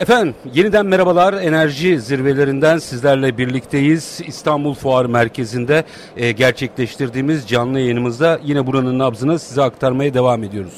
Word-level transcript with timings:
Efendim 0.00 0.34
yeniden 0.54 0.86
merhabalar 0.86 1.34
enerji 1.34 2.00
zirvelerinden 2.00 2.78
sizlerle 2.78 3.38
birlikteyiz. 3.38 4.20
İstanbul 4.26 4.74
Fuar 4.74 5.06
Merkezi'nde 5.06 5.84
e, 6.16 6.32
gerçekleştirdiğimiz 6.32 7.48
canlı 7.48 7.80
yayınımızda 7.80 8.40
yine 8.44 8.66
buranın 8.66 8.98
nabzını 8.98 9.38
size 9.38 9.62
aktarmaya 9.62 10.14
devam 10.14 10.44
ediyoruz. 10.44 10.72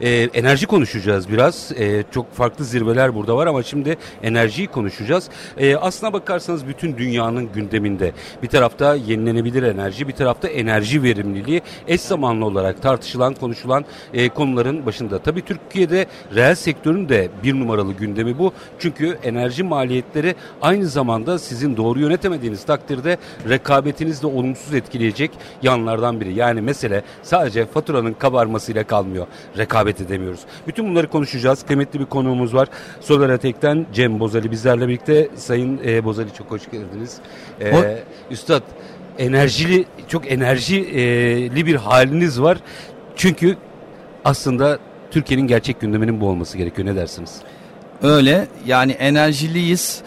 E, 0.00 0.10
enerji 0.10 0.66
konuşacağız 0.66 1.28
biraz. 1.30 1.72
E, 1.78 2.04
çok 2.10 2.32
farklı 2.32 2.64
zirveler 2.64 3.14
burada 3.14 3.36
var 3.36 3.46
ama 3.46 3.62
şimdi 3.62 3.96
enerjiyi 4.22 4.66
konuşacağız. 4.66 5.28
E, 5.58 5.76
aslına 5.76 6.12
bakarsanız 6.12 6.66
bütün 6.66 6.96
dünyanın 6.96 7.52
gündeminde 7.52 8.12
bir 8.42 8.48
tarafta 8.48 8.94
yenilenebilir 8.94 9.62
enerji 9.62 10.08
bir 10.08 10.12
tarafta 10.12 10.48
enerji 10.48 11.02
verimliliği 11.02 11.62
eş 11.88 12.00
zamanlı 12.00 12.44
olarak 12.44 12.82
tartışılan 12.82 13.34
konuşulan 13.34 13.84
e, 14.14 14.28
konuların 14.28 14.86
başında. 14.86 15.18
Tabii 15.18 15.42
Türkiye'de 15.42 16.06
reel 16.34 16.54
sektörün 16.54 17.08
de 17.08 17.28
bir 17.42 17.54
numaralı 17.54 17.92
gündemi 17.92 18.38
bu. 18.38 18.52
Çünkü 18.78 19.18
enerji 19.22 19.62
maliyetleri 19.62 20.34
aynı 20.62 20.86
zamanda 20.86 21.38
sizin 21.38 21.76
doğru 21.76 22.00
yönetemediğiniz 22.00 22.64
takdirde 22.64 23.16
rekabetinizi 23.48 24.22
de 24.22 24.26
olumsuz 24.26 24.74
etkileyecek 24.74 25.30
yanlardan 25.62 26.20
biri. 26.20 26.34
Yani 26.34 26.60
mesele 26.60 27.02
sadece 27.22 27.66
faturanın 27.66 28.12
kabarmasıyla 28.12 28.84
kalmıyor. 28.84 29.26
Rekabet 29.58 30.00
edemiyoruz. 30.00 30.40
Bütün 30.66 30.90
bunları 30.90 31.08
konuşacağız. 31.08 31.66
Kıymetli 31.66 32.00
bir 32.00 32.06
konuğumuz 32.06 32.54
var. 32.54 32.68
Solar 33.00 33.30
Atek'ten 33.30 33.86
Cem 33.92 34.20
Bozali 34.20 34.50
bizlerle 34.50 34.88
birlikte. 34.88 35.28
Sayın 35.36 35.80
e, 35.86 36.04
Bozali 36.04 36.34
çok 36.38 36.50
hoş 36.50 36.70
geldiniz. 36.70 37.18
E, 37.60 37.98
Üstad 38.30 38.62
enerjili 39.18 39.84
çok 40.08 40.32
enerjili 40.32 41.66
bir 41.66 41.74
haliniz 41.74 42.42
var. 42.42 42.58
Çünkü 43.16 43.56
aslında 44.24 44.78
Türkiye'nin 45.10 45.46
gerçek 45.46 45.80
gündeminin 45.80 46.20
bu 46.20 46.28
olması 46.28 46.58
gerekiyor. 46.58 46.88
Ne 46.88 46.96
dersiniz? 46.96 47.40
Öyle 48.02 48.48
yani 48.66 48.92
enerjiliyiz. 48.92 50.00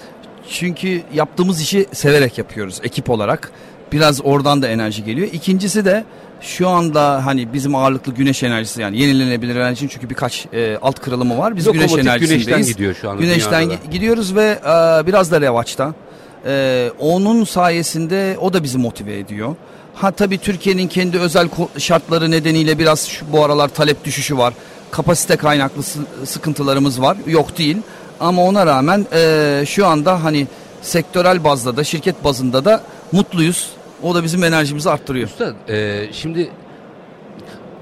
Çünkü 0.49 1.01
yaptığımız 1.13 1.61
işi 1.61 1.85
severek 1.93 2.37
yapıyoruz 2.37 2.79
ekip 2.83 3.09
olarak. 3.09 3.51
Biraz 3.91 4.21
oradan 4.25 4.61
da 4.61 4.67
enerji 4.67 5.03
geliyor. 5.03 5.27
İkincisi 5.33 5.85
de 5.85 6.03
şu 6.41 6.67
anda 6.69 7.25
hani 7.25 7.53
bizim 7.53 7.75
ağırlıklı 7.75 8.13
güneş 8.13 8.43
enerjisi 8.43 8.81
yani 8.81 9.01
yenilenebilir 9.01 9.55
enerji 9.55 9.89
çünkü 9.89 10.09
birkaç 10.09 10.45
e, 10.53 10.77
alt 10.81 10.99
kırılımı 10.99 11.37
var. 11.37 11.55
Biz 11.55 11.67
Lokomotif 11.67 11.91
güneş 11.91 12.05
enerjisindeyiz. 12.07 12.45
güneşten 12.47 12.73
gidiyor 12.73 12.95
şu 13.01 13.09
anda 13.09 13.21
Güneşten 13.21 13.69
da. 13.69 13.73
gidiyoruz 13.91 14.35
ve 14.35 14.59
e, 14.65 15.07
biraz 15.07 15.31
da 15.31 15.41
revaçta. 15.41 15.93
E, 16.45 16.89
onun 16.99 17.43
sayesinde 17.43 18.37
o 18.41 18.53
da 18.53 18.63
bizi 18.63 18.77
motive 18.77 19.17
ediyor. 19.19 19.55
Ha 19.95 20.11
tabii 20.11 20.37
Türkiye'nin 20.37 20.87
kendi 20.87 21.19
özel 21.19 21.49
şartları 21.77 22.31
nedeniyle 22.31 22.79
biraz 22.79 23.07
şu, 23.07 23.25
bu 23.33 23.43
aralar 23.45 23.67
talep 23.67 24.05
düşüşü 24.05 24.37
var. 24.37 24.53
Kapasite 24.91 25.35
kaynaklı 25.35 25.83
sı- 25.83 25.99
sıkıntılarımız 26.25 27.01
var. 27.01 27.17
Yok 27.27 27.57
değil. 27.57 27.77
Ama 28.19 28.43
ona 28.43 28.65
rağmen 28.65 29.05
e, 29.13 29.63
şu 29.67 29.87
anda 29.87 30.23
hani 30.23 30.47
sektörel 30.81 31.43
bazda 31.43 31.77
da 31.77 31.83
şirket 31.83 32.23
bazında 32.23 32.65
da 32.65 32.81
mutluyuz. 33.11 33.69
O 34.03 34.15
da 34.15 34.23
bizim 34.23 34.43
enerjimizi 34.43 34.89
arttırıyor. 34.89 35.27
Üstad 35.27 35.69
e, 35.69 36.07
şimdi 36.13 36.51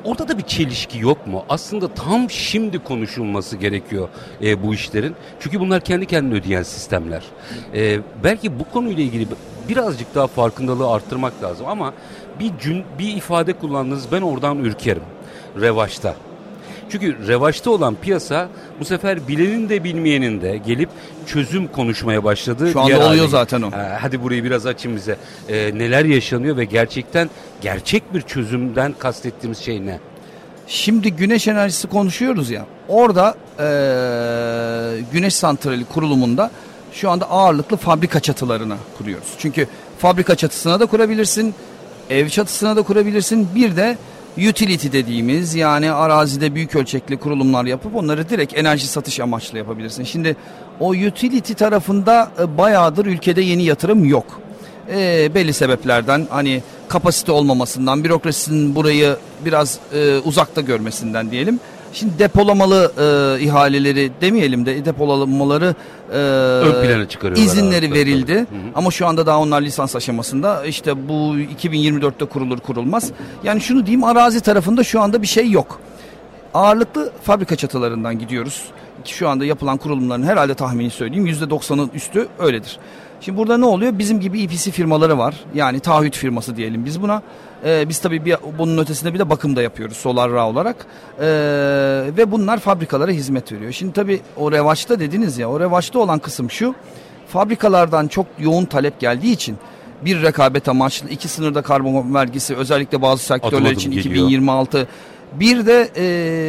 orada 0.04 0.28
da 0.28 0.38
bir 0.38 0.44
çelişki 0.44 1.00
yok 1.00 1.28
mu? 1.28 1.44
Aslında 1.50 1.88
tam 1.88 2.30
şimdi 2.30 2.80
konuşulması 2.80 3.58
gerekiyor 3.58 4.10
e, 4.44 4.64
bu 4.64 4.74
işlerin. 4.74 5.16
Çünkü 5.40 5.60
bunlar 5.60 5.82
kendi 5.82 6.06
kendine 6.06 6.40
ödeyen 6.40 6.64
sistemler. 6.64 7.24
E, 7.76 8.00
belki 8.24 8.60
bu 8.60 8.64
konuyla 8.74 9.04
ilgili 9.04 9.28
birazcık 9.70 10.16
daha 10.16 10.28
farkındalığı 10.28 10.92
arttırmak 10.92 11.44
lazım 11.44 11.68
ama 11.68 11.94
bir 12.40 12.52
cüm, 12.62 12.84
bir 13.00 13.16
ifade 13.16 13.54
kullandınız 13.54 14.12
ben 14.12 14.22
oradan 14.22 14.58
ürkerim. 14.58 15.04
Revaçta. 15.62 16.16
Çünkü 16.92 17.28
revaçta 17.28 17.72
olan 17.72 17.96
piyasa 18.02 18.50
bu 18.80 18.86
sefer 18.86 19.28
bilenin 19.28 19.70
de 19.70 19.84
bilmeyenin 19.84 20.42
de 20.42 20.58
gelip 20.58 20.90
çözüm 21.28 21.68
konuşmaya 21.68 22.24
başladı. 22.24 22.70
Şu 22.74 22.82
anda 22.82 23.08
oluyor 23.08 23.28
zaten 23.28 23.62
o. 23.62 23.72
Ha, 23.72 23.98
hadi 24.02 24.24
burayı 24.24 24.44
biraz 24.44 24.66
açın 24.66 24.96
bize. 24.96 25.18
Ee, 25.50 25.72
neler 25.74 26.06
yaşanıyor 26.06 26.58
ve 26.58 26.66
gerçekten 26.66 27.30
gerçek 27.62 28.14
bir 28.14 28.22
çözümden 28.22 28.94
kastettiğimiz 29.00 29.58
şey 29.58 29.86
ne? 29.86 30.00
Şimdi 30.68 31.12
güneş 31.16 31.48
enerjisi 31.48 31.88
konuşuyoruz 31.88 32.50
ya. 32.50 32.66
Orada 32.88 33.36
eee, 33.60 35.04
güneş 35.14 35.36
santrali 35.36 35.86
kurulumunda 35.86 36.52
şu 36.94 37.10
anda 37.10 37.30
ağırlıklı 37.30 37.78
fabrika 37.78 38.20
çatılarına 38.20 38.78
kuruyoruz. 38.98 39.28
Çünkü 39.40 39.68
fabrika 40.00 40.36
çatısına 40.36 40.80
da 40.80 40.86
kurabilirsin, 40.86 41.56
ev 42.10 42.30
çatısına 42.30 42.76
da 42.76 42.82
kurabilirsin. 42.82 43.48
Bir 43.56 43.76
de 43.76 43.98
utility 44.38 44.88
dediğimiz 44.92 45.56
yani 45.56 45.92
arazide 45.92 46.56
büyük 46.56 46.76
ölçekli 46.76 47.18
kurulumlar 47.18 47.66
yapıp 47.66 47.96
onları 47.96 48.30
direkt 48.30 48.58
enerji 48.58 48.88
satış 48.88 49.20
amaçlı 49.20 49.58
yapabilirsin. 49.58 50.04
Şimdi 50.04 50.36
o 50.80 50.90
utility 50.90 51.54
tarafında 51.54 52.32
e, 52.40 52.58
bayağıdır 52.58 53.06
ülkede 53.06 53.42
yeni 53.42 53.64
yatırım 53.64 54.06
yok. 54.06 54.40
E, 54.92 55.32
belli 55.36 55.54
sebeplerden 55.54 56.28
hani 56.30 56.64
kapasite 56.88 57.32
olmamasından, 57.32 58.04
bürokrasinin 58.04 58.76
burayı 58.76 59.18
biraz 59.46 59.80
e, 59.94 60.18
uzakta 60.18 60.62
görmesinden 60.62 61.32
diyelim. 61.32 61.60
Şimdi 61.94 62.20
depolamalı 62.20 62.92
e, 62.98 63.44
ihaleleri 63.44 64.12
demeyelim 64.22 64.66
de 64.66 64.86
depolamaları 64.86 65.76
e, 66.12 66.18
Ön 66.68 66.88
plana 66.88 67.10
çıkarıyorlar 67.10 67.46
izinleri 67.46 67.86
artık. 67.86 67.94
verildi. 67.94 68.34
Hı 68.34 68.40
hı. 68.40 68.46
Ama 68.76 68.92
şu 68.92 69.08
anda 69.08 69.26
daha 69.26 69.40
onlar 69.40 69.62
lisans 69.62 69.96
aşamasında. 69.96 70.66
İşte 70.66 71.08
bu 71.10 71.36
2024'te 71.38 72.26
kurulur 72.26 72.58
kurulmaz. 72.60 73.12
Yani 73.44 73.62
şunu 73.62 73.86
diyeyim 73.86 74.04
arazi 74.04 74.42
tarafında 74.42 74.84
şu 74.84 75.02
anda 75.02 75.22
bir 75.22 75.28
şey 75.28 75.52
yok. 75.52 75.80
Ağırlıklı 76.54 77.12
fabrika 77.24 77.56
çatılarından 77.56 78.20
gidiyoruz. 78.20 78.64
Şu 79.06 79.30
anda 79.30 79.46
yapılan 79.46 79.78
kurulumların 79.78 80.24
herhalde 80.24 80.54
tahmini 80.54 80.90
söyleyeyim 80.90 81.28
%90'ın 81.28 81.92
üstü 81.94 82.28
öyledir. 82.40 82.78
Şimdi 83.26 83.38
burada 83.38 83.58
ne 83.58 83.66
oluyor? 83.66 84.00
Bizim 84.00 84.20
gibi 84.20 84.44
EPC 84.44 84.72
firmaları 84.72 85.18
var. 85.18 85.36
Yani 85.54 85.80
taahhüt 85.80 86.18
firması 86.18 86.56
diyelim 86.56 86.86
biz 86.86 87.02
buna. 87.02 87.22
Ee, 87.66 87.90
biz 87.90 88.00
tabii 88.00 88.26
bir, 88.26 88.36
bunun 88.58 88.78
ötesinde 88.78 89.14
bir 89.14 89.20
de 89.20 89.30
bakım 89.30 89.56
da 89.56 89.62
yapıyoruz 89.62 89.98
Solar 89.98 90.32
Ra 90.32 90.50
olarak. 90.50 90.76
Ee, 91.20 91.26
ve 92.18 92.32
bunlar 92.32 92.60
fabrikalara 92.60 93.12
hizmet 93.12 93.52
veriyor. 93.52 93.72
Şimdi 93.72 93.94
tabii 93.94 94.22
o 94.38 94.52
revaçta 94.52 95.00
dediniz 95.00 95.38
ya 95.38 95.50
o 95.50 95.60
revaçta 95.60 96.00
olan 96.00 96.20
kısım 96.20 96.52
şu. 96.52 96.76
Fabrikalardan 97.28 98.08
çok 98.08 98.26
yoğun 98.40 98.66
talep 98.66 99.00
geldiği 99.00 99.32
için 99.32 99.58
bir 100.06 100.22
rekabet 100.22 100.70
amaçlı 100.70 101.10
iki 101.10 101.28
sınırda 101.28 101.62
karbon 101.62 102.14
vergisi 102.14 102.56
özellikle 102.56 103.02
bazı 103.02 103.24
sektörler 103.24 103.58
Adım 103.58 103.66
adım 103.66 103.78
için 103.78 103.92
geliyor. 103.92 104.16
2026 104.16 104.88
bir 105.40 105.66
de 105.66 105.90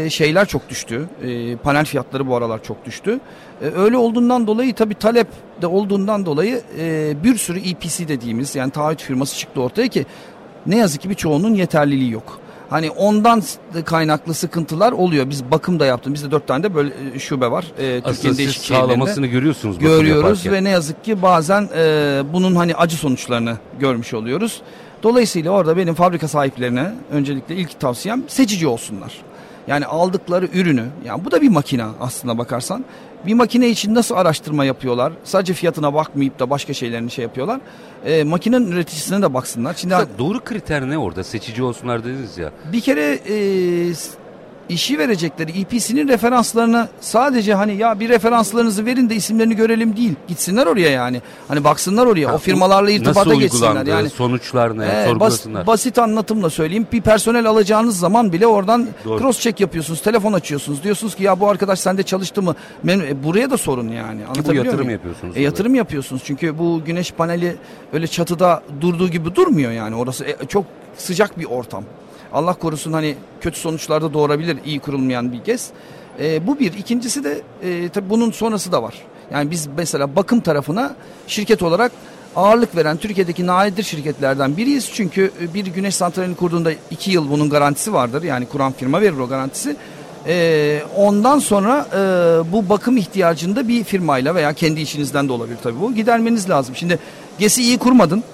e, 0.05 0.11
şeyler 0.11 0.47
çok 0.49 0.69
düştü. 0.69 1.09
E, 1.23 1.57
panel 1.57 1.85
fiyatları 1.85 2.27
bu 2.27 2.37
aralar 2.37 2.63
çok 2.63 2.85
düştü. 2.87 3.21
E, 3.63 3.67
öyle 3.67 3.97
olduğundan 3.97 4.47
dolayı 4.47 4.75
tabii 4.75 4.95
talep 4.95 5.27
de 5.63 5.67
olduğundan 5.67 6.27
dolayı 6.27 6.61
e, 6.79 7.15
bir 7.25 7.37
sürü 7.37 7.59
EPC 7.59 8.09
dediğimiz 8.09 8.55
yani 8.55 8.71
taahhüt 8.71 9.03
firması 9.03 9.39
çıktı 9.39 9.61
ortaya 9.63 9.89
ki 9.89 10.07
ne 10.67 10.77
yazık 10.77 11.01
ki 11.03 11.11
birçoğunun 11.11 11.55
yeterliliği 11.55 12.11
yok. 12.11 12.39
Hani 12.71 12.91
ondan 12.91 13.41
s- 13.41 13.59
kaynaklı 13.85 14.35
sıkıntılar 14.35 14.93
oluyor. 14.93 15.31
Biz 15.31 15.45
bakım 15.51 15.81
da 15.81 15.87
yaptım. 15.87 16.15
Bizde 16.15 16.31
dört 16.31 16.47
tane 16.49 16.63
de 16.63 16.75
böyle 16.75 16.91
e, 17.15 17.19
şube 17.19 17.51
var. 17.51 17.65
E, 17.79 18.01
Aslında 18.05 18.35
siz 18.35 18.53
sağlamasını 18.53 19.27
görüyorsunuz. 19.27 19.79
görüyoruz 19.79 20.45
yaparken. 20.45 20.53
ve 20.53 20.65
ne 20.65 20.71
yazık 20.71 21.05
ki 21.05 21.23
bazen 21.23 21.69
e, 21.77 22.23
bunun 22.33 22.55
hani 22.55 22.75
acı 22.75 22.97
sonuçlarını 22.97 23.59
görmüş 23.81 24.15
oluyoruz. 24.15 24.63
Dolayısıyla 25.05 25.51
orada 25.51 25.77
benim 25.77 25.95
fabrika 25.95 26.29
sahiplerine 26.29 26.93
öncelikle 27.13 27.57
ilk 27.57 27.81
tavsiyem 27.81 28.23
seçici 28.29 28.67
olsunlar. 28.67 29.13
Yani 29.67 29.87
aldıkları 29.87 30.49
ürünü, 30.55 30.85
yani 31.05 31.25
bu 31.25 31.31
da 31.31 31.43
bir 31.43 31.49
makine 31.49 31.85
aslında 32.01 32.39
bakarsan. 32.39 32.85
Bir 33.27 33.35
makine 33.35 33.69
için 33.69 33.95
nasıl 33.95 34.15
araştırma 34.15 34.65
yapıyorlar? 34.65 35.13
Sadece 35.25 35.53
fiyatına 35.55 35.95
bakmayıp 35.95 36.39
da 36.39 36.51
başka 36.51 36.75
şeylerini 36.75 37.11
şey 37.11 37.23
yapıyorlar. 37.23 37.61
E, 38.05 38.25
makinenin 38.25 38.73
üreticisine 38.73 39.23
de 39.23 39.35
baksınlar. 39.35 39.75
Şimdi 39.75 39.95
Aslında 39.95 40.19
doğru 40.19 40.41
kriter 40.45 40.89
ne 40.91 40.99
orada? 40.99 41.25
Seçici 41.25 41.63
olsunlar 41.63 42.05
dediniz 42.05 42.39
ya. 42.39 42.51
bir 42.73 42.81
kere 42.81 43.21
e, 43.29 43.37
işi 44.69 44.99
verecekleri 44.99 45.61
EPC'nin 45.61 46.09
referanslarını 46.09 46.89
sadece 47.01 47.55
hani 47.55 47.77
ya 47.77 48.01
bir 48.01 48.09
referanslarınızı 48.09 48.87
verin 48.87 49.11
de 49.11 49.15
isimlerini 49.15 49.57
görelim 49.57 49.97
değil. 49.97 50.15
Gitsinler 50.29 50.67
oraya 50.67 50.91
yani. 50.91 51.23
Hani 51.49 51.65
baksınlar 51.65 52.07
oraya. 52.07 52.29
Ha, 52.29 52.35
o 52.35 52.39
firmalarla 52.39 52.89
bu 52.89 52.93
irtibata 52.93 53.35
geçsinler. 53.35 53.87
Yani 53.87 54.11
Sonuçlar 54.11 54.79
ne? 54.79 54.85
ee, 54.85 55.21
bas- 55.21 55.47
basit 55.67 55.99
anlatımla 55.99 56.51
söyleyeyim. 56.51 56.87
Bir 56.93 57.01
personel 57.01 57.47
alacağınız 57.47 57.99
zaman 57.99 58.33
bile 58.33 58.47
oradan 58.47 58.87
Doğru. 59.05 59.19
cross 59.19 59.41
check 59.41 59.61
yapıyorsunuz. 59.61 60.03
Telefon 60.03 60.33
açıyorsunuz. 60.33 60.83
Diyorsunuz 60.83 61.15
ki 61.15 61.23
ya 61.23 61.41
bu 61.41 61.49
arkadaş 61.49 61.81
sende 61.81 62.03
çalıştı 62.03 62.43
mı? 62.43 62.55
Men- 62.83 63.01
e, 63.01 63.25
buraya 63.25 63.51
da 63.51 63.57
sorun 63.57 63.89
yani. 63.89 64.21
Anlatabiliyor 64.27 64.65
yatırım 64.65 64.85
muyum? 64.85 64.91
yapıyorsunuz 65.01 65.37
E, 65.37 65.43
yatırım 65.43 65.75
yapıyorsunuz. 65.75 66.23
Çünkü 66.25 66.59
bu 66.59 66.83
güneş 66.87 67.13
paneli 67.13 67.57
öyle 67.93 68.07
çatıda 68.07 68.63
durduğu 68.81 69.09
gibi 69.09 69.35
durmuyor 69.35 69.73
yani. 69.73 69.97
Orası 69.97 70.25
e, 70.25 70.37
çok 70.49 70.65
sıcak 70.97 71.39
bir 71.39 71.45
ortam. 71.45 71.85
Allah 72.35 72.55
korusun 72.55 72.93
hani 72.93 73.15
kötü 73.41 73.61
sonuçlarda 73.61 74.15
doğurabilir 74.15 74.59
iyi 74.65 74.81
kurulmayan 74.81 75.33
bir 75.33 75.45
gez. 75.45 75.71
E, 76.21 76.47
bu 76.47 76.59
bir. 76.59 76.73
İkincisi 76.73 77.25
de 77.25 77.43
e, 77.63 77.89
tabii 77.89 78.11
bunun 78.11 78.31
sonrası 78.31 78.73
da 78.73 78.83
var. 78.83 78.95
Yani 79.33 79.51
biz 79.51 79.69
mesela 79.77 80.17
bakım 80.17 80.41
tarafına 80.41 80.95
şirket 81.27 81.63
olarak 81.63 81.93
ağırlık 82.37 82.77
veren 82.77 82.97
Türkiye'deki 82.97 83.47
nadir 83.47 83.83
şirketlerden 83.83 84.57
biriyiz. 84.57 84.91
Çünkü 84.93 85.33
bir 85.55 85.67
güneş 85.67 85.95
santralini 85.95 86.35
kurduğunda 86.35 86.73
iki 86.91 87.11
yıl 87.11 87.31
bunun 87.31 87.51
garantisi 87.51 87.93
vardır. 87.93 88.23
Yani 88.23 88.47
kuran 88.47 88.73
firma 88.73 89.01
verir 89.01 89.19
o 89.19 89.29
garantisi. 89.29 89.77
E, 90.27 90.83
ondan 90.97 91.39
sonra 91.39 91.87
e, 91.93 91.99
bu 92.53 92.69
bakım 92.69 92.97
ihtiyacında 92.97 93.69
bir 93.69 93.85
firmayla 93.85 94.35
veya 94.35 94.53
kendi 94.53 94.81
işinizden 94.81 95.29
de 95.29 95.33
olabilir 95.33 95.59
tabii 95.63 95.81
bu 95.81 95.95
gidermeniz 95.95 96.51
lazım. 96.51 96.77
Şimdi 96.77 96.99
GES'i 97.39 97.63
iyi 97.63 97.79
kurmadın. 97.79 98.25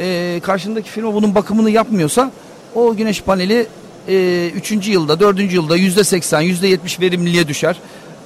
E, 0.00 0.40
karşındaki 0.42 0.90
firma 0.90 1.14
bunun 1.14 1.34
bakımını 1.34 1.70
yapmıyorsa 1.70 2.30
o 2.76 2.96
güneş 2.96 3.22
paneli 3.22 3.66
e, 4.08 4.50
3. 4.54 4.88
yılda, 4.88 5.20
4. 5.20 5.52
yılda 5.52 5.78
%80, 5.78 6.44
%70 6.44 7.00
verimliliğe 7.00 7.48
düşer. 7.48 7.76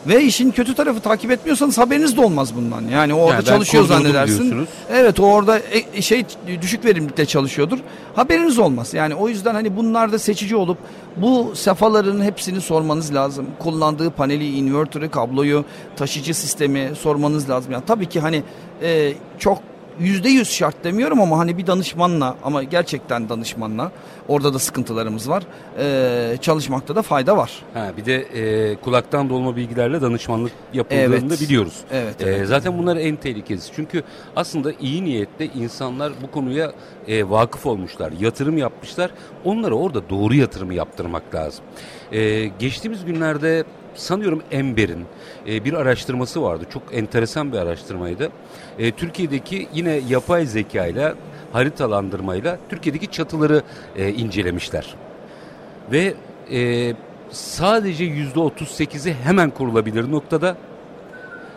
Ve 0.09 0.25
işin 0.25 0.51
kötü 0.51 0.75
tarafı 0.75 1.01
takip 1.01 1.31
etmiyorsanız 1.31 1.79
haberiniz 1.79 2.17
de 2.17 2.21
olmaz 2.21 2.57
bundan. 2.57 2.83
Yani 2.93 3.15
o 3.15 3.19
orada 3.19 3.35
Yani 3.35 3.45
çalışıyor 3.45 3.87
zannedersin. 3.87 4.39
diyorsunuz. 4.39 4.69
Evet 4.91 5.21
o 5.21 5.25
orada 5.25 5.59
e- 5.95 6.03
şey 6.03 6.25
düşük 6.63 6.85
verimlilikte 6.85 7.27
çalışıyordur. 7.27 7.79
Haberiniz 8.15 8.59
olmaz. 8.59 8.95
Yani 8.95 9.15
o 9.15 9.29
yüzden 9.29 9.55
hani 9.55 9.77
bunlarda 9.77 10.19
seçici 10.19 10.57
olup 10.57 10.79
bu 11.17 11.53
sefaların 11.55 12.23
hepsini 12.25 12.61
sormanız 12.61 13.15
lazım. 13.15 13.47
Kullandığı 13.59 14.11
paneli, 14.11 14.57
inverter'ı, 14.57 15.11
kabloyu, 15.11 15.65
taşıcı 15.97 16.35
sistemi 16.35 16.91
sormanız 17.01 17.51
lazım. 17.51 17.73
Yani 17.73 17.85
tabii 17.87 18.07
ki 18.07 18.21
hani 18.21 18.43
e, 18.83 19.13
çok 19.39 19.59
yüzde 20.01 20.29
yüz 20.29 20.51
şart 20.51 20.85
demiyorum 20.85 21.21
ama 21.21 21.39
hani 21.39 21.59
bir 21.59 21.67
danışmanla 21.67 22.37
ama 22.45 22.63
gerçekten 22.63 23.29
danışmanla 23.29 23.93
orada 24.29 24.55
da 24.55 24.59
sıkıntılarımız 24.59 25.29
var. 25.29 25.43
E, 25.79 26.37
çalışmakta 26.41 26.97
da 26.97 27.03
fayda 27.03 27.37
var. 27.37 27.53
Ha, 27.75 27.91
bir 27.97 28.05
de 28.05 28.15
e, 28.17 28.77
kulaktan 28.77 29.31
dolma 29.31 29.57
bilgilerle 29.57 30.01
danışmanlık 30.03 30.53
yapıldığını 30.73 31.03
Evet. 31.05 31.31
da 31.31 31.35
biliyoruz. 31.45 31.75
Evet, 31.93 32.23
E, 32.23 32.25
evet. 32.31 32.49
zaten 32.49 32.79
bunlar 32.79 32.97
en 32.97 33.17
tehlikelisi. 33.17 33.73
Çünkü 33.77 34.03
aslında 34.37 34.73
iyi 34.81 35.05
niyetle 35.05 35.47
insanlar 35.47 36.13
bu 36.23 36.31
konuya 36.31 36.73
e, 37.09 37.31
vakıf 37.31 37.67
olmuşlar, 37.67 38.13
yatırım 38.21 38.59
yapmışlar. 38.59 39.11
Onlara 39.45 39.75
orada 39.75 40.11
doğru 40.11 40.35
yatırımı 40.35 40.75
yaptırmak 40.75 41.35
lazım. 41.35 41.65
E, 42.13 42.45
geçtiğimiz 42.59 43.05
günlerde 43.05 43.65
sanıyorum 43.95 44.43
Ember'in 44.51 45.05
e, 45.49 45.65
bir 45.65 45.73
araştırması 45.73 46.43
vardı. 46.43 46.65
Çok 46.73 46.83
enteresan 46.93 47.53
bir 47.53 47.59
araştırmaydı. 47.59 48.31
E, 48.79 48.91
Türkiye'deki 48.91 49.69
yine 49.75 50.01
yapay 50.09 50.47
zeka 50.47 50.87
ile 50.87 51.15
haritalandırmayla 51.53 52.59
Türkiye'deki 52.69 53.07
çatıları 53.07 53.63
e, 53.97 54.09
incelemişler 54.09 54.95
ve 55.93 56.15
e, 56.53 56.93
sadece 57.31 58.05
yüzde 58.05 58.39
38'i 58.39 59.15
hemen 59.25 59.51
kurulabilir 59.51 60.11
noktada 60.11 60.57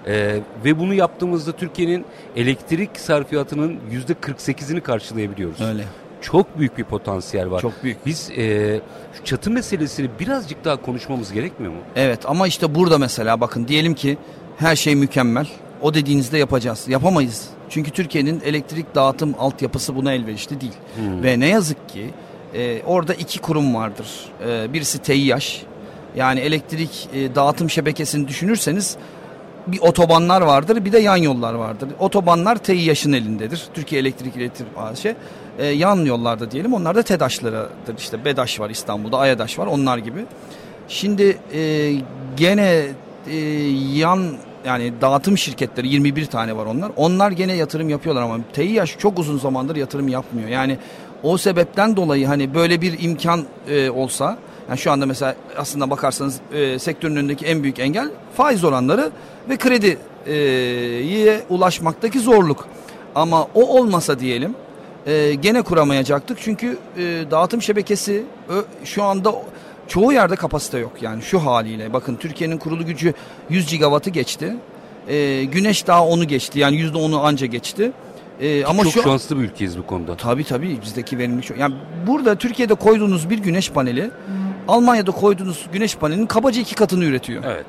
e, 0.08 0.40
ve 0.66 0.80
bunu 0.80 0.94
yaptığımızda 0.94 1.52
Türkiye'nin 1.52 2.06
elektrik 2.36 2.98
sarfiyatının 2.98 3.80
yüzde 3.92 4.14
48'ini 4.14 4.82
karşılayabiliyoruz. 4.82 5.62
Öyle. 5.62 5.84
Çok 6.24 6.60
büyük 6.60 6.78
bir 6.78 6.84
potansiyel 6.84 7.52
var. 7.52 7.62
Çok 7.62 7.84
büyük. 7.84 8.06
Biz 8.06 8.32
e, 8.38 8.80
şu 9.14 9.24
çatı 9.24 9.52
meselesini 9.52 10.10
birazcık 10.20 10.66
daha 10.66 10.82
konuşmamız 10.82 11.32
gerekmiyor 11.32 11.74
mu? 11.74 11.80
Evet 11.96 12.20
ama 12.26 12.48
işte 12.48 12.76
burada 12.76 12.98
mesela 12.98 13.42
bakın 13.42 13.68
diyelim 13.68 13.94
ki 13.94 14.18
her 14.58 14.76
şey 14.76 14.96
mükemmel. 14.96 15.48
O 15.82 15.94
dediğinizde 15.94 16.38
yapacağız. 16.38 16.86
Yapamayız. 16.88 17.48
Çünkü 17.70 17.92
Türkiye'nin 17.92 18.42
elektrik 18.46 18.96
dağıtım 18.96 19.36
altyapısı 19.40 19.96
buna 19.96 20.14
elverişli 20.14 20.62
değil. 20.62 20.74
Ve 21.24 21.40
ne 21.40 21.48
yazık 21.48 21.90
ki 21.90 22.10
e, 22.54 22.82
orada 22.84 23.14
iki 23.14 23.40
kurum 23.40 23.76
vardır. 23.76 24.08
E, 24.48 24.74
birisi 24.74 25.00
TEİAŞ. 25.00 25.64
Yani 26.16 26.40
elektrik 26.40 27.10
e, 27.14 27.36
dağıtım 27.36 27.70
şebekesini 27.70 28.28
düşünürseniz 28.28 28.98
bir 29.68 29.80
otobanlar 29.80 30.42
vardır 30.42 30.86
bir 30.86 30.92
de 30.92 31.00
yan 31.00 31.18
yollar 31.18 31.54
vardır. 31.54 31.90
Otobanlar 32.00 32.56
TEİAŞ'ın 32.56 33.14
elindedir. 33.14 33.64
Türkiye 33.74 34.02
Elektrik 34.02 34.36
İletim 34.36 34.68
AŞ. 34.78 35.06
E, 35.60 35.66
yan 35.66 36.06
yollarda 36.06 36.52
diyelim 36.52 36.74
onlar 36.74 36.96
da 36.96 37.04
TEDAŞ'larıdır. 37.04 37.98
İşte 37.98 38.26
BEDAŞ 38.26 38.60
var 38.60 38.70
İstanbul'da, 38.70 39.18
AYADAŞ 39.18 39.60
var 39.60 39.68
onlar 39.68 39.98
gibi. 39.98 40.26
Şimdi 40.88 41.38
e, 41.54 41.94
gene 42.38 42.86
e, 43.28 43.38
yan 43.94 44.38
yani 44.66 44.94
dağıtım 45.02 45.38
şirketleri 45.38 45.88
21 45.88 46.26
tane 46.26 46.58
var 46.58 46.66
onlar. 46.66 46.92
Onlar 46.96 47.32
gene 47.32 47.54
yatırım 47.54 47.90
yapıyorlar 47.90 48.22
ama 48.22 48.38
TEİAŞ 48.54 48.98
çok 48.98 49.20
uzun 49.20 49.38
zamandır 49.38 49.76
yatırım 49.76 50.08
yapmıyor. 50.08 50.50
Yani 50.50 50.78
o 51.24 51.38
sebepten 51.38 51.96
dolayı 51.96 52.28
hani 52.28 52.54
böyle 52.54 52.82
bir 52.82 53.04
imkan 53.04 53.44
e, 53.70 53.90
olsa 53.90 54.38
yani 54.70 54.78
şu 54.78 54.92
anda 54.92 55.06
mesela 55.06 55.36
aslında 55.58 55.90
bakarsanız 55.90 56.40
e, 56.54 56.80
sektörün 56.80 57.16
önündeki 57.16 57.46
en 57.46 57.64
büyük 57.64 57.80
engel 57.80 58.10
faiz 58.38 58.64
oranları 58.64 59.12
ve 59.50 59.58
krediye 59.58 61.42
ulaşmaktaki 61.50 62.20
zorluk. 62.20 62.68
Ama 63.16 63.48
o 63.56 63.80
olmasa 63.80 64.20
diyelim 64.20 64.56
e, 65.08 65.34
gene 65.34 65.62
kuramayacaktık. 65.62 66.38
Çünkü 66.42 66.78
e, 66.98 67.02
dağıtım 67.32 67.62
şebekesi 67.62 68.24
ö, 68.50 68.62
şu 68.84 69.04
anda 69.04 69.34
çoğu 69.88 70.14
yerde 70.14 70.36
kapasite 70.36 70.78
yok 70.78 70.92
yani 71.02 71.22
şu 71.22 71.40
haliyle. 71.40 71.94
Bakın 71.94 72.16
Türkiye'nin 72.16 72.58
kurulu 72.58 72.86
gücü 72.86 73.14
100 73.50 73.68
gigawattı 73.68 74.10
geçti. 74.10 74.56
E, 75.08 75.44
güneş 75.44 75.88
daha 75.88 76.06
onu 76.08 76.28
geçti 76.28 76.60
yani 76.60 76.78
%10'u 76.78 77.20
anca 77.20 77.48
geçti. 77.48 77.92
E, 78.42 78.66
ama 78.66 78.84
Çok 78.84 78.94
şu 78.94 79.02
şanslı 79.02 79.40
bir 79.40 79.44
ülkeyiz 79.44 79.78
bu 79.78 79.88
konuda. 79.88 80.18
Tabii 80.18 80.44
tabii 80.44 80.82
bizdeki 80.82 81.18
verimlilik 81.18 81.46
çok. 81.46 81.58
Yani 81.58 81.76
burada 82.08 82.36
Türkiye'de 82.36 82.74
koyduğunuz 82.74 83.30
bir 83.30 83.38
güneş 83.38 83.72
paneli 83.72 84.12
Almanya'da 84.68 85.12
koyduğunuz 85.12 85.66
güneş 85.74 85.96
panelinin 85.96 86.26
kabaca 86.26 86.62
iki 86.62 86.76
katını 86.76 87.06
üretiyor. 87.06 87.44
Evet. 87.46 87.66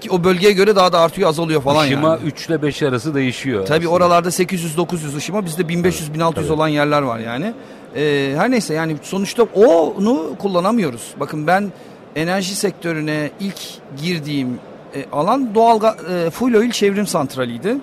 Ki 0.00 0.10
o 0.10 0.24
bölgeye 0.24 0.52
göre 0.52 0.76
daha 0.76 0.92
da 0.92 1.00
artıyor 1.00 1.28
azalıyor 1.28 1.62
falan 1.62 1.86
Işıma 1.86 2.08
yani. 2.08 2.20
3 2.24 2.46
ile 2.46 2.62
5 2.62 2.82
arası 2.82 3.14
değişiyor. 3.14 3.66
Tabii 3.66 3.76
aslında. 3.78 3.90
oralarda 3.90 4.28
800-900 4.28 5.16
ışıma 5.16 5.44
bizde 5.44 5.62
1500-1600 5.62 6.34
tabii. 6.34 6.52
olan 6.52 6.68
yerler 6.68 7.02
var 7.02 7.18
yani. 7.18 7.54
Ee, 7.96 8.34
her 8.36 8.50
neyse 8.50 8.74
yani 8.74 8.96
sonuçta 9.02 9.42
onu 9.42 10.36
kullanamıyoruz. 10.38 11.14
Bakın 11.20 11.46
ben 11.46 11.72
enerji 12.16 12.54
sektörüne 12.54 13.30
ilk 13.40 13.60
girdiğim 14.02 14.58
e, 14.94 15.04
alan 15.12 15.54
doğal 15.54 15.80
e, 15.84 16.30
full 16.30 16.54
oil 16.54 16.70
çevrim 16.70 17.06
santraliydi. 17.06 17.76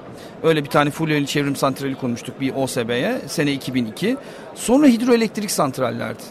Öyle 0.43 0.63
bir 0.63 0.69
tane 0.69 0.89
full 0.89 1.07
oil 1.11 1.25
çevrim 1.25 1.55
santrali 1.55 1.95
konmuştuk 1.95 2.41
bir 2.41 2.53
OSB'ye 2.55 3.21
sene 3.27 3.53
2002. 3.53 4.17
Sonra 4.55 4.87
hidroelektrik 4.87 5.51
santrallerdi. 5.51 6.23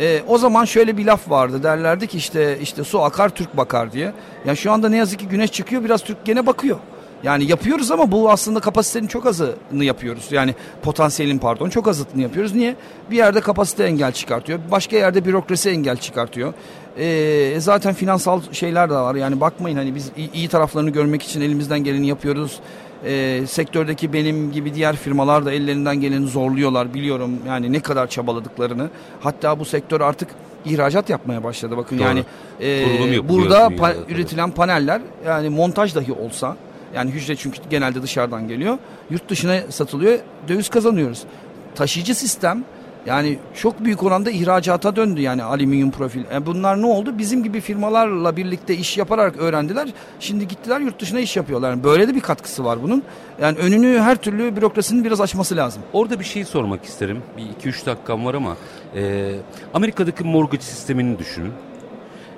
E, 0.00 0.22
o 0.28 0.38
zaman 0.38 0.64
şöyle 0.64 0.96
bir 0.96 1.04
laf 1.04 1.30
vardı 1.30 1.62
derlerdi 1.62 2.06
ki 2.06 2.16
işte 2.16 2.58
işte 2.58 2.84
su 2.84 3.02
akar 3.02 3.28
Türk 3.28 3.56
bakar 3.56 3.92
diye. 3.92 4.12
Ya 4.46 4.56
şu 4.56 4.72
anda 4.72 4.88
ne 4.88 4.96
yazık 4.96 5.20
ki 5.20 5.28
güneş 5.28 5.52
çıkıyor 5.52 5.84
biraz 5.84 6.02
Türk 6.02 6.24
gene 6.24 6.46
bakıyor. 6.46 6.78
Yani 7.24 7.50
yapıyoruz 7.50 7.90
ama 7.90 8.12
bu 8.12 8.30
aslında 8.30 8.60
kapasitenin 8.60 9.06
çok 9.06 9.26
azını 9.26 9.84
yapıyoruz. 9.84 10.24
Yani 10.30 10.54
potansiyelin 10.82 11.38
pardon 11.38 11.68
çok 11.70 11.88
azını 11.88 12.22
yapıyoruz. 12.22 12.54
Niye? 12.54 12.76
Bir 13.10 13.16
yerde 13.16 13.40
kapasite 13.40 13.84
engel 13.84 14.12
çıkartıyor. 14.12 14.58
Başka 14.70 14.96
yerde 14.96 15.24
bürokrasi 15.24 15.70
engel 15.70 15.96
çıkartıyor. 15.96 16.52
Ee, 16.98 17.54
zaten 17.58 17.94
finansal 17.94 18.40
şeyler 18.52 18.90
de 18.90 18.94
var. 18.94 19.14
Yani 19.14 19.40
bakmayın 19.40 19.76
hani 19.76 19.94
biz 19.94 20.10
iyi, 20.16 20.32
iyi 20.32 20.48
taraflarını 20.48 20.90
görmek 20.90 21.22
için 21.22 21.40
elimizden 21.40 21.84
geleni 21.84 22.06
yapıyoruz. 22.06 22.60
Ee, 23.04 23.40
sektördeki 23.46 24.12
benim 24.12 24.52
gibi 24.52 24.74
diğer 24.74 24.96
firmalar 24.96 25.44
da 25.46 25.52
ellerinden 25.52 26.00
geleni 26.00 26.26
zorluyorlar 26.26 26.94
biliyorum. 26.94 27.38
Yani 27.46 27.72
ne 27.72 27.80
kadar 27.80 28.06
çabaladıklarını. 28.06 28.90
Hatta 29.20 29.58
bu 29.58 29.64
sektör 29.64 30.00
artık 30.00 30.28
ihracat 30.64 31.10
yapmaya 31.10 31.44
başladı. 31.44 31.76
Bakın 31.76 31.98
Doğru. 31.98 32.06
yani 32.06 32.24
e, 32.60 33.28
burada 33.28 33.66
pa- 33.66 33.94
üretilen 34.08 34.50
paneller 34.50 35.00
yani 35.26 35.48
montaj 35.48 35.94
dahi 35.94 36.12
olsa 36.12 36.56
yani 36.94 37.10
hücre 37.10 37.36
çünkü 37.36 37.58
genelde 37.70 38.02
dışarıdan 38.02 38.48
geliyor. 38.48 38.78
Yurt 39.10 39.28
dışına 39.28 39.60
satılıyor. 39.68 40.18
Döviz 40.48 40.68
kazanıyoruz. 40.68 41.22
Taşıyıcı 41.74 42.14
sistem 42.14 42.64
yani 43.06 43.38
çok 43.54 43.84
büyük 43.84 44.02
oranda 44.02 44.30
ihracata 44.30 44.96
döndü 44.96 45.20
yani 45.20 45.42
alüminyum 45.42 45.90
profil. 45.90 46.24
E 46.32 46.46
bunlar 46.46 46.82
ne 46.82 46.86
oldu? 46.86 47.18
Bizim 47.18 47.42
gibi 47.42 47.60
firmalarla 47.60 48.36
birlikte 48.36 48.76
iş 48.76 48.98
yaparak 48.98 49.36
öğrendiler. 49.36 49.88
Şimdi 50.20 50.48
gittiler 50.48 50.80
yurt 50.80 51.00
dışına 51.00 51.20
iş 51.20 51.36
yapıyorlar. 51.36 51.70
Yani 51.70 51.84
böyle 51.84 52.08
de 52.08 52.14
bir 52.14 52.20
katkısı 52.20 52.64
var 52.64 52.82
bunun. 52.82 53.02
Yani 53.40 53.58
önünü 53.58 53.98
her 53.98 54.16
türlü 54.16 54.56
bürokrasinin 54.56 55.04
biraz 55.04 55.20
açması 55.20 55.56
lazım. 55.56 55.82
Orada 55.92 56.20
bir 56.20 56.24
şey 56.24 56.44
sormak 56.44 56.84
isterim. 56.84 57.22
Bir 57.36 57.70
2-3 57.70 57.86
dakikam 57.86 58.24
var 58.24 58.34
ama 58.34 58.56
e, 58.96 59.34
Amerika'daki 59.74 60.24
mortgage 60.24 60.62
sistemini 60.62 61.18
düşünün. 61.18 61.52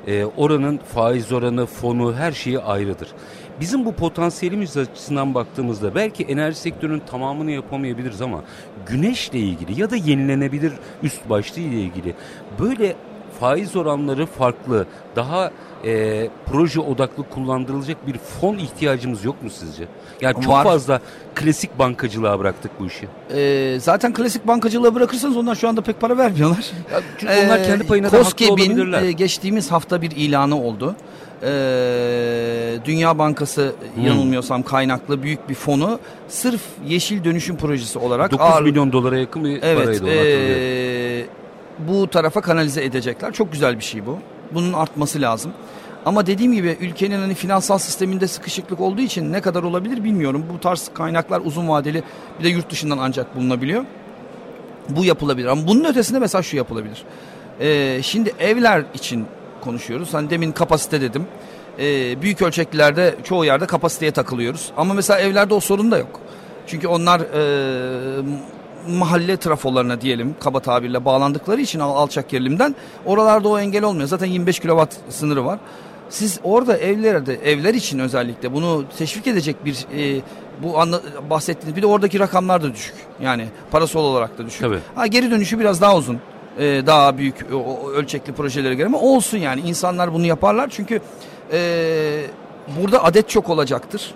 E, 0.07 0.25
oranın 0.25 0.79
faiz 0.79 1.33
oranı, 1.33 1.67
fonu 1.67 2.15
her 2.15 2.33
şeyi 2.33 2.59
ayrıdır. 2.59 3.09
Bizim 3.61 3.85
bu 3.85 3.93
potansiyelimiz 3.93 4.77
açısından 4.77 5.35
baktığımızda 5.35 5.95
belki 5.95 6.25
enerji 6.25 6.59
sektörünün 6.59 7.03
tamamını 7.11 7.51
yapamayabiliriz 7.51 8.23
ama 8.23 8.45
güneşle 8.87 9.39
ilgili 9.39 9.81
ya 9.81 9.91
da 9.91 9.97
yenilenebilir 9.97 10.73
üst 11.03 11.31
başlığı 11.31 11.61
ile 11.61 11.81
ilgili 11.81 12.15
böyle 12.61 12.97
faiz 13.41 13.77
oranları 13.77 14.27
farklı, 14.27 14.87
daha 15.17 15.51
e, 15.85 16.29
proje 16.47 16.81
odaklı 16.81 17.29
kullandırılacak 17.31 18.07
bir 18.07 18.19
fon 18.19 18.59
ihtiyacımız 18.59 19.25
yok 19.25 19.43
mu 19.43 19.51
sizce? 19.51 19.85
Yani 20.21 20.35
çok 20.35 20.53
Var. 20.53 20.65
fazla 20.65 21.01
klasik 21.35 21.79
bankacılığa 21.79 22.39
bıraktık 22.39 22.71
bu 22.81 22.87
işi. 22.87 23.09
Ee, 23.35 23.77
zaten 23.81 24.15
klasik 24.15 24.47
bankacılığa 24.47 24.95
bırakırsanız 24.95 25.37
onlar 25.37 25.55
şu 25.55 25.69
anda 25.69 25.81
pek 25.81 26.01
para 26.01 26.19
vermiyorlar. 26.19 26.71
Ya 26.93 27.01
çünkü 27.19 27.33
onlar 27.47 27.65
kendi 27.65 27.87
payına 27.87 28.13
da 28.13 28.19
haklı 28.19 28.53
olabilirler. 28.53 29.03
e, 29.03 29.13
geçtiğimiz 29.13 29.73
hafta 29.73 30.03
bir 30.03 30.11
ilanı 30.11 30.63
oldu. 30.63 30.95
Ee, 31.43 32.79
Dünya 32.85 33.19
Bankası 33.19 33.73
yanılmıyorsam 34.05 34.63
kaynaklı 34.63 35.23
büyük 35.23 35.49
bir 35.49 35.55
fonu 35.55 35.99
sırf 36.29 36.61
yeşil 36.87 37.25
dönüşüm 37.25 37.57
projesi 37.57 37.99
olarak 37.99 38.31
9 38.31 38.47
ağır- 38.47 38.63
milyon 38.63 38.93
dolara 38.93 39.19
yakın 39.19 39.45
bir 39.45 39.63
evet, 39.63 39.85
paraydı 39.85 40.07
ee, 40.09 41.27
bu 41.79 42.11
tarafa 42.11 42.41
kanalize 42.41 42.85
edecekler. 42.85 43.33
Çok 43.33 43.53
güzel 43.53 43.79
bir 43.79 43.85
şey 43.85 44.07
bu. 44.07 44.19
Bunun 44.55 44.73
artması 44.73 45.21
lazım. 45.21 45.53
Ama 46.07 46.27
dediğim 46.27 46.53
gibi 46.53 46.77
ülkenin 46.81 47.19
hani 47.19 47.35
finansal 47.35 47.79
sisteminde 47.79 48.29
sıkışıklık 48.29 48.81
olduğu 48.81 49.01
için 49.01 49.33
ne 49.33 49.41
kadar 49.41 49.63
olabilir 49.63 50.05
bilmiyorum. 50.05 50.45
Bu 50.55 50.61
tarz 50.61 50.91
kaynaklar 50.95 51.41
uzun 51.45 51.69
vadeli 51.69 52.03
bir 52.39 52.45
de 52.45 52.49
yurt 52.49 52.71
dışından 52.71 52.99
ancak 52.99 53.37
bulunabiliyor. 53.37 53.85
Bu 54.89 55.05
yapılabilir 55.05 55.47
ama 55.47 55.67
bunun 55.67 55.85
ötesinde 55.85 56.19
mesela 56.19 56.43
şu 56.43 56.57
yapılabilir. 56.57 57.05
Ee, 57.61 57.99
şimdi 58.03 58.35
evler 58.41 58.85
için 58.95 59.27
konuşuyoruz. 59.61 60.15
Hani 60.15 60.31
demin 60.31 60.53
kapasite 60.53 61.01
dedim. 61.01 61.27
Ee, 61.79 62.23
büyük 62.23 62.43
ölçeklilerde 62.43 63.15
çoğu 63.25 63.45
yerde 63.45 63.67
kapasiteye 63.67 64.11
takılıyoruz. 64.11 64.73
Ama 64.77 64.95
mesela 64.95 65.21
evlerde 65.21 65.55
o 65.55 65.61
sorun 65.61 65.91
da 65.91 65.99
yok. 65.99 66.21
Çünkü 66.67 66.89
onlar 66.89 67.21
e, 67.21 68.23
mahalle 68.89 69.37
trafolarına 69.37 70.01
diyelim 70.01 70.37
kaba 70.41 70.61
tabirle 70.61 71.05
bağlandıkları 71.05 71.61
için 71.61 71.81
alçak 71.81 72.29
gerilimden 72.29 72.75
oralarda 73.05 73.49
o 73.49 73.59
engel 73.59 73.85
olmuyor. 73.85 74.09
Zaten 74.09 74.27
25 74.27 74.61
kW 74.61 74.87
sınırı 75.09 75.45
var. 75.45 75.59
Siz 76.09 76.41
orada 76.45 76.77
evlerde 76.77 77.35
evler 77.35 77.75
için 77.75 77.99
özellikle 77.99 78.53
bunu 78.53 78.85
teşvik 78.99 79.27
edecek 79.27 79.65
bir 79.65 79.87
e, 79.97 80.21
bu 80.63 80.81
anla, 80.81 81.01
bahsettiğiniz 81.31 81.77
bir 81.77 81.83
de 81.83 81.87
oradaki 81.87 82.19
rakamlar 82.19 82.63
da 82.63 82.75
düşük. 82.75 82.95
Yani 83.21 83.49
parasal 83.71 84.01
olarak 84.01 84.39
da 84.39 84.47
düşük. 84.47 84.61
Tabii. 84.61 84.79
Ha, 84.95 85.07
geri 85.07 85.31
dönüşü 85.31 85.59
biraz 85.59 85.81
daha 85.81 85.97
uzun. 85.97 86.21
E, 86.59 86.87
daha 86.87 87.19
büyük 87.19 87.47
o, 87.55 87.91
ölçekli 87.91 88.33
projelere 88.33 88.75
göre 88.75 88.87
ama 88.87 88.99
olsun 88.99 89.39
yani 89.39 89.61
insanlar 89.61 90.13
bunu 90.13 90.27
yaparlar 90.27 90.69
çünkü 90.71 91.01
e, 91.53 92.23
burada 92.81 93.05
adet 93.05 93.29
çok 93.29 93.49
olacaktır. 93.51 94.15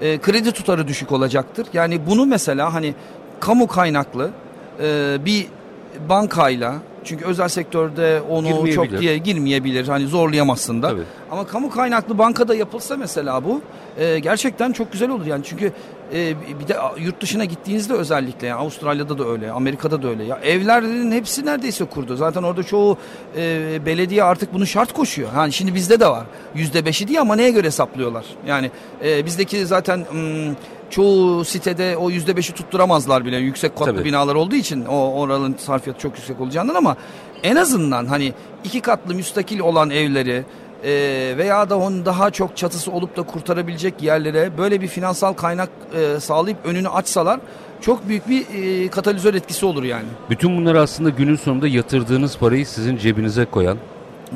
E, 0.00 0.18
kredi 0.18 0.52
tutarı 0.52 0.88
düşük 0.88 1.12
olacaktır. 1.12 1.66
Yani 1.72 2.06
bunu 2.06 2.26
mesela 2.26 2.74
hani 2.74 2.94
kamu 3.46 3.66
kaynaklı 3.66 4.30
e, 4.82 5.16
bir 5.24 5.46
bankayla 6.08 6.74
çünkü 7.04 7.24
özel 7.24 7.48
sektörde 7.48 8.20
onu 8.30 8.72
çok 8.72 8.98
diye 8.98 9.18
girmeyebilir. 9.18 9.88
Hani 9.88 10.06
zorlayamazsın 10.06 10.82
da. 10.82 10.88
Tabii. 10.88 11.02
Ama 11.30 11.46
kamu 11.46 11.70
kaynaklı 11.70 12.18
bankada 12.18 12.54
yapılsa 12.54 12.96
mesela 12.96 13.44
bu 13.44 13.60
e, 13.98 14.18
gerçekten 14.18 14.72
çok 14.72 14.92
güzel 14.92 15.10
olur 15.10 15.26
yani. 15.26 15.44
Çünkü 15.44 15.72
e, 16.14 16.34
bir 16.60 16.68
de 16.68 16.76
yurt 16.98 17.20
dışına 17.20 17.44
gittiğinizde 17.44 17.94
özellikle 17.94 18.46
yani 18.46 18.60
Avustralya'da 18.60 19.18
da 19.18 19.28
öyle, 19.28 19.50
Amerika'da 19.50 20.02
da 20.02 20.08
öyle. 20.08 20.24
Ya 20.24 20.38
evlerin 20.42 21.12
hepsi 21.12 21.46
neredeyse 21.46 21.84
kurdu. 21.84 22.16
Zaten 22.16 22.42
orada 22.42 22.62
çoğu 22.62 22.98
e, 23.36 23.86
belediye 23.86 24.22
artık 24.24 24.54
bunu 24.54 24.66
şart 24.66 24.92
koşuyor. 24.92 25.28
Yani 25.36 25.52
şimdi 25.52 25.74
bizde 25.74 26.00
de 26.00 26.06
var. 26.06 26.26
Yüzde 26.54 26.86
beşi 26.86 27.08
diye 27.08 27.20
ama 27.20 27.36
neye 27.36 27.50
göre 27.50 27.66
hesaplıyorlar? 27.66 28.24
Yani 28.46 28.70
e, 29.04 29.26
bizdeki 29.26 29.66
zaten 29.66 29.98
m, 29.98 30.54
çoğu 30.90 31.44
sitede 31.44 31.96
o 31.96 32.10
yüzde 32.10 32.36
beşi 32.36 32.52
tutturamazlar 32.52 33.24
bile 33.24 33.36
yüksek 33.36 33.76
katlı 33.76 33.94
Tabii. 33.94 34.04
binalar 34.04 34.34
olduğu 34.34 34.54
için 34.54 34.84
o 34.84 35.12
oranın 35.20 35.54
sarfiyatı 35.58 36.00
çok 36.00 36.16
yüksek 36.16 36.40
olacağından 36.40 36.74
ama 36.74 36.96
en 37.42 37.56
azından 37.56 38.06
hani 38.06 38.32
iki 38.64 38.80
katlı 38.80 39.14
müstakil 39.14 39.60
olan 39.60 39.90
evleri 39.90 40.44
e, 40.84 40.90
veya 41.38 41.70
da 41.70 41.78
onun 41.78 42.06
daha 42.06 42.30
çok 42.30 42.56
çatısı 42.56 42.92
olup 42.92 43.16
da 43.16 43.22
kurtarabilecek 43.22 44.02
yerlere 44.02 44.58
böyle 44.58 44.80
bir 44.80 44.88
finansal 44.88 45.32
kaynak 45.32 45.68
e, 45.94 46.20
sağlayıp 46.20 46.58
önünü 46.64 46.88
açsalar 46.88 47.40
çok 47.80 48.08
büyük 48.08 48.28
bir 48.28 48.44
e, 48.54 48.88
katalizör 48.88 49.34
etkisi 49.34 49.66
olur 49.66 49.82
yani. 49.82 50.06
Bütün 50.30 50.56
bunlar 50.56 50.74
aslında 50.74 51.10
günün 51.10 51.36
sonunda 51.36 51.68
yatırdığınız 51.68 52.38
parayı 52.38 52.66
sizin 52.66 52.96
cebinize 52.96 53.44
koyan 53.44 53.78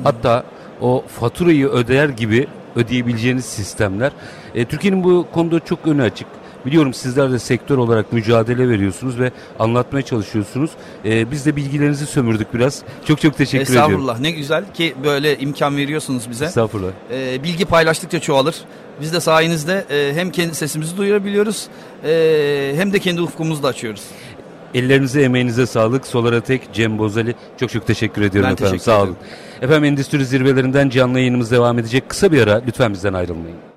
hatta 0.05 0.45
o 0.81 1.05
faturayı 1.21 1.69
öder 1.69 2.09
gibi 2.09 2.47
ödeyebileceğiniz 2.77 3.45
sistemler. 3.45 4.13
E, 4.55 4.65
Türkiye'nin 4.65 5.05
bu 5.05 5.27
konuda 5.33 5.61
çok 5.61 5.87
önü 5.87 6.03
açık. 6.03 6.27
Biliyorum 6.67 6.95
sizler 6.95 7.33
de 7.33 7.39
sektör 7.39 7.79
olarak 7.79 8.13
mücadele 8.13 8.69
veriyorsunuz 8.69 9.19
ve 9.19 9.31
anlatmaya 9.59 10.03
çalışıyorsunuz. 10.03 10.71
Ee, 11.05 11.31
biz 11.31 11.47
de 11.47 11.57
bilgilerinizi 11.57 12.07
sömürdük 12.07 12.55
biraz. 12.55 12.83
Çok 13.05 13.21
çok 13.21 13.37
teşekkür 13.37 13.63
Estağfurullah. 13.63 13.85
ediyorum. 13.87 14.03
Estağfurullah 14.05 14.21
ne 14.21 14.31
güzel 14.31 14.65
ki 14.75 14.95
böyle 15.05 15.39
imkan 15.39 15.77
veriyorsunuz 15.77 16.31
bize. 16.31 16.45
Estağfurullah. 16.45 16.91
Ee, 17.13 17.43
bilgi 17.43 17.65
paylaştıkça 17.65 18.21
çoğalır. 18.21 18.57
Biz 19.01 19.13
de 19.13 19.21
sayenizde 19.21 19.85
e, 19.91 20.15
hem 20.15 20.31
kendi 20.31 20.55
sesimizi 20.55 20.97
duyurabiliyoruz 20.97 21.67
e, 22.05 22.73
hem 22.77 22.93
de 22.93 22.99
kendi 22.99 23.21
ufkumuzu 23.21 23.63
da 23.63 23.69
açıyoruz. 23.69 24.03
Ellerinize 24.75 25.23
emeğinize 25.23 25.67
sağlık. 25.67 26.07
Solaratek, 26.07 26.73
Cem 26.73 26.99
Bozali 26.99 27.35
çok 27.61 27.71
çok 27.71 27.87
teşekkür 27.87 28.23
ediyorum 28.23 28.51
ben 28.51 28.55
efendim. 28.55 28.73
Teşekkür 28.73 28.93
Sağ 28.93 29.03
olun. 29.03 29.17
Efendim 29.63 29.85
endüstri 29.85 30.25
zirvelerinden 30.25 30.89
canlı 30.89 31.19
yayınımız 31.19 31.51
devam 31.51 31.79
edecek. 31.79 32.09
Kısa 32.09 32.33
bir 32.33 32.43
ara 32.43 32.63
lütfen 32.67 32.93
bizden 32.93 33.13
ayrılmayın. 33.13 33.70